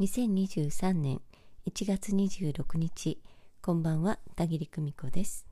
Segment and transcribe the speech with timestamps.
[0.00, 1.20] 2023年
[1.66, 3.18] 1月26日。
[3.60, 5.44] こんばんは田切久美子です。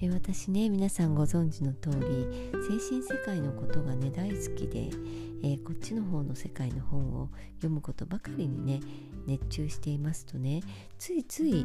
[0.00, 2.26] え私ね皆さんご存知の通り
[2.80, 4.88] 精神世界のことがね大好きで、
[5.42, 8.80] えー、こっちの方の世界の本を読むことばかりにね
[9.26, 10.62] 熱中していますとね
[10.98, 11.64] ついつい、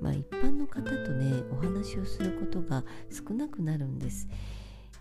[0.00, 4.28] まあ、一般の方とねお話をすることが少なくなるんです。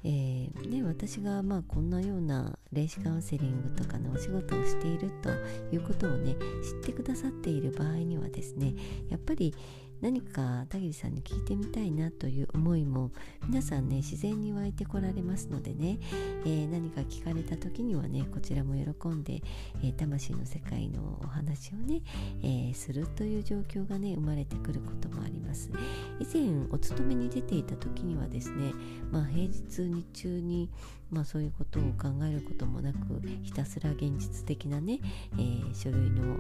[0.05, 5.29] えー、ね、私がまあこんなような霊視カウンセリングとかのお仕事をしていると
[5.73, 8.73] いうことをね知ってくださっている場合にはですね
[9.09, 9.55] やっぱり
[10.03, 13.11] 何か田切さんに聞いてみたいなという思いも
[13.47, 15.97] 皆さんね自然に湧いてこられますのでね、
[16.43, 19.41] えー、何か聞かれた時にはねこちらも喜んで、
[19.81, 22.01] えー、魂の世界のお話をね、
[22.41, 25.71] えー、するという状況がね生まれてくることもあります。
[26.19, 28.73] 以前お勤めに出ていた時にはですね
[29.09, 30.69] まあ平日日中に
[31.11, 34.99] まあそういうことを考えることもなくひたすら現実的なね、
[35.39, 36.37] え書類の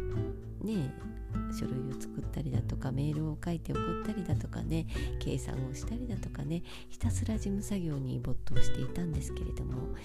[0.61, 0.93] ね
[1.63, 4.85] 書類を作ったりだとかメールを書いて送ったりだとかね
[5.19, 9.95] 計算をしたりだとかねひたすら事務作業に没頭していたんですけれども、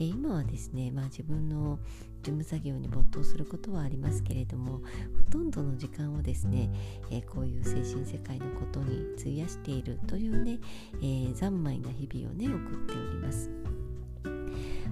[0.00, 1.78] え今はですね、まあ、自分の
[2.22, 4.82] 事務作業に没頭することはありますけれどもほ
[5.30, 6.70] とんどの時間をですね、
[7.10, 10.58] え、こういう精神世界のことに費やしているというね、
[11.00, 13.50] えー、三昧な日々をね送っております。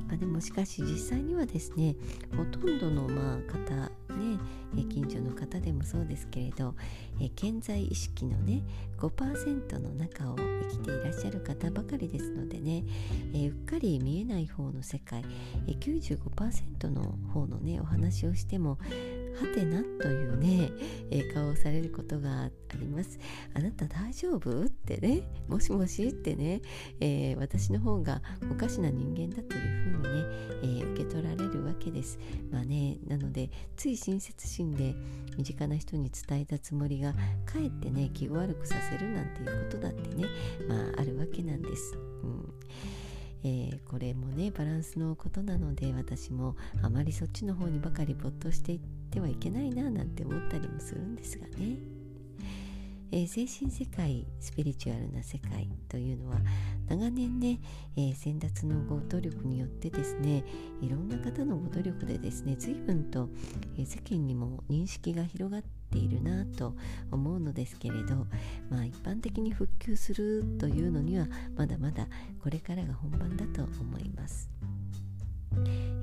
[0.09, 1.97] まあ、でもしかし実際にはですね
[2.36, 3.91] ほとんどのまあ方
[4.84, 6.75] 近所の方でもそうですけれど、
[7.20, 8.62] え健在意識のね
[8.98, 12.84] 5%の中を生きていらっしゃる方ばかりですのでね、
[13.34, 15.25] うっかり見えない方の世界、
[15.67, 18.79] え95%の方のねお話をしても
[19.35, 20.71] はてなというね、
[21.11, 23.19] えー、顔をされることがあります。
[23.55, 24.65] あなた大丈夫？
[24.65, 26.61] ってね、もしもしってね、
[27.01, 30.25] えー、私の方がおかしな人間だというふうにね、
[30.63, 32.19] えー、受け取られるわけです。
[32.51, 34.95] まあね、なので、つい親切心で
[35.37, 37.13] 身近な人に伝えたつもりが、
[37.45, 40.27] かえってね、気を悪くさせるなんていうことだってね、
[40.69, 41.97] まああるわけなんです。
[42.23, 42.55] うん
[43.45, 48.80] えー、これもねバランスのことなので私もあまりそっちの方にばかり没頭していっ
[49.11, 51.79] てはいけないななんて思ったりもするんですがね、
[53.11, 56.36] えー、精神世界スピリチュアルな世界というのは
[56.89, 57.61] 長年ね、
[57.97, 60.45] えー、先達のご努力によってですね
[60.80, 63.29] いろんな方のご努力でですね随分と、
[63.77, 66.75] え世間にも認識が広がってているなと
[67.11, 68.27] 思うのですけれど、
[68.70, 71.27] まあ、一般的に復旧するというのには
[71.57, 72.07] まだまだ
[72.42, 74.48] これからが本番だと思います。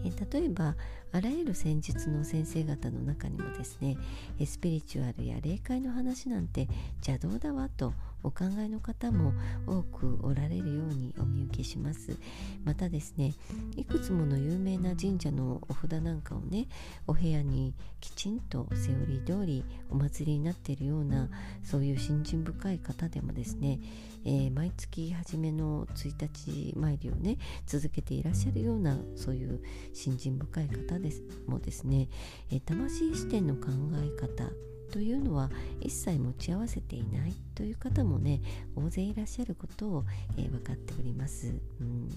[0.05, 0.75] え例えば
[1.11, 3.97] あらゆる戦術の先生方の中にもですね
[4.45, 6.67] スピリチュアルや霊界の話なんて
[7.05, 7.93] 邪道だわと
[8.23, 9.33] お考えの方も
[9.65, 12.17] 多くおられるようにお見受けします。
[12.65, 13.33] またですね
[13.75, 16.67] いくつもの有名な神社のお札なんかをね
[17.07, 21.29] お部屋にきちんとセオリー通りお祭りになっているような
[21.63, 23.79] そういう信心深い方でもですね、
[24.25, 29.61] えー、毎月初めの1日参りをね続けていらっしゃるようなそういう
[29.93, 32.07] 信心深い方ですもですね、
[32.51, 34.49] えー、魂視点の考え方
[34.89, 38.41] というのは一切持ち合わせていないという方もね
[38.75, 40.03] 大勢いらっしゃることを、
[40.37, 42.09] えー、分かっております、うん、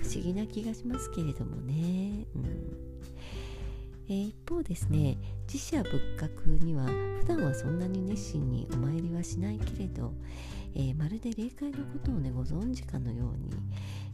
[0.00, 2.92] 不思議な気がしますけれどもね、うん。
[4.08, 5.16] えー、一方ですね
[5.52, 6.86] 自社仏閣には
[7.20, 10.12] 普段はそんなに熱心にお参りはしないけれど、
[10.74, 13.50] えー、まるで霊界のことをねご存知かのように、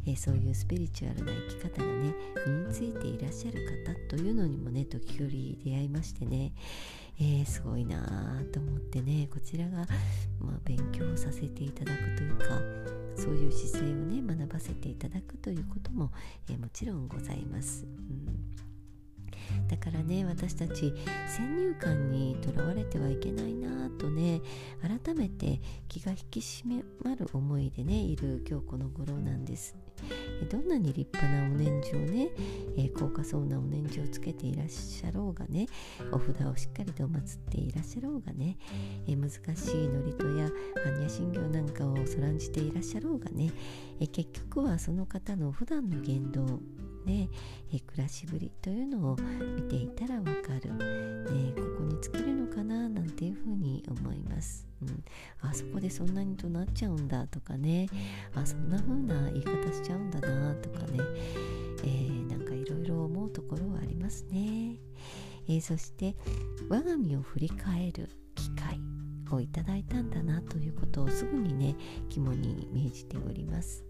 [0.07, 2.15] えー、そういうスピリチュアルな生き方がね
[2.47, 6.53] 身についていらっしゃる方というのにもね時折出会いましてね、
[7.19, 9.87] えー、すごいなと思ってねこちらが、
[10.41, 12.45] まあ、勉強させていただくというか
[13.17, 16.13] そういう姿勢をね学ばせていただくということも、
[16.49, 17.85] えー、もちろんございます。
[17.85, 18.68] うん
[19.69, 20.95] だからね私たち
[21.27, 24.41] 先入観にとらわれてはいけないなとね
[25.05, 29.77] 改めて気が引き締まる思いでねいる今日この頃なんです。
[30.51, 32.31] どんなに立派なお念じをね、
[32.77, 35.67] えー、高価そうなお念じをつけていらっしゃろうがね
[36.13, 38.57] お札をしっかりと祀っていらっしゃろうがね、
[39.07, 40.49] えー、難しい祝詞や
[40.85, 43.51] 般若心経なんかをそらんじていらっしゃろうがね、
[44.01, 46.61] えー、結局はその方の普段の言動
[47.09, 47.31] ね、
[47.73, 49.17] え暮らしぶりというのを
[49.57, 50.31] 見ていたらわか
[50.63, 54.67] る、ね、ここに尽きるのかななんていうふうに思います。
[54.83, 55.05] うん、
[55.41, 57.89] あそこでそんなにとなっちゃうんだとかね。
[58.35, 60.99] あそんな風な言い方しちゃうんだなとかね、
[61.85, 64.77] えー、なんかいろいろ思うところはありますね、
[65.49, 66.15] えー、そして
[66.69, 68.79] 我が身を振り返る機会
[69.31, 71.75] をいただいたんだなということをすぐにね
[72.11, 73.89] 肝に銘じております。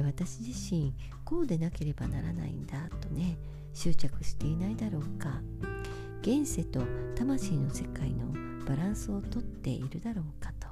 [0.00, 3.38] 私自身こうでなければならないんだとね
[3.74, 5.40] 執着していないだろうか。
[6.22, 6.80] 現世と
[7.16, 8.32] 魂の世界の
[8.64, 10.68] バランスをとっているだろうかと。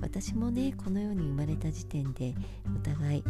[0.00, 2.34] 私もねこの世に生まれた時点で
[2.76, 3.24] お互い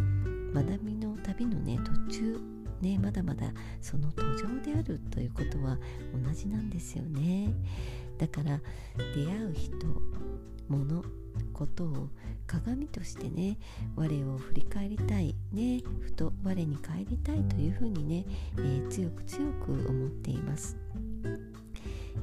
[0.53, 2.41] 学びの旅のね途中
[2.81, 5.79] ねまだまだその途上であるということは
[6.13, 7.55] 同じなんですよね。
[8.19, 8.61] だから
[9.15, 9.71] 出会う人
[10.69, 11.05] 物
[11.53, 12.09] ことを
[12.47, 13.59] 鏡としてね
[13.97, 18.25] 我を振り返りたいねふと我に返りたいというふうにね、
[18.59, 20.77] えー、強く強く思っています。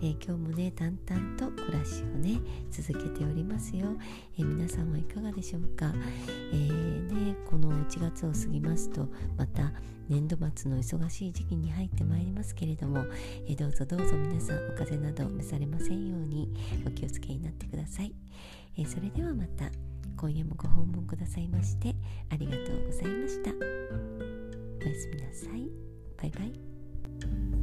[0.04, 3.88] えー、今日もね淡々と暮らしをね続けておりますよ、
[4.38, 5.94] えー、皆さんはいかがでしょうか、
[6.52, 9.08] えー、ね、この1月を過ぎますと
[9.38, 9.72] また
[10.10, 13.06] 年度末の忙しい時期に入ってまいりますけれども、
[13.48, 16.54] えどうぞどうぞ皆さんお風邪など召されませんように
[16.86, 18.14] お気をつけになってください、
[18.78, 19.72] えそれではまた
[20.18, 21.96] 今夜もご訪問くださいまして
[22.30, 23.52] ありがとうございました。
[23.52, 23.54] お
[24.86, 25.70] やすみなさい。
[26.18, 27.63] バイバイ。